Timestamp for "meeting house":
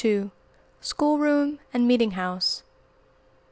1.87-2.63